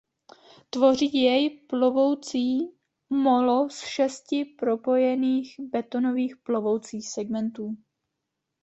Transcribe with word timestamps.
Tvoří 0.69 1.13
jej 1.21 1.49
plovoucí 1.49 2.59
molo 3.09 3.69
z 3.69 3.79
šesti 3.81 4.45
propojených 4.45 5.55
betonových 5.59 6.35
plovoucích 6.37 7.09
segmentů. 7.09 7.77